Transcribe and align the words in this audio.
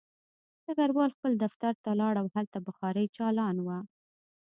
ډګروال 0.65 1.09
خپل 1.17 1.31
دفتر 1.43 1.73
ته 1.83 1.89
لاړ 2.01 2.13
او 2.21 2.27
هلته 2.35 2.57
بخاري 2.67 3.05
چالان 3.17 3.55
وه 3.65 3.77